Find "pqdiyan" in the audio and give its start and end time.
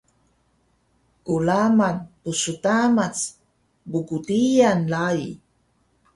3.91-4.79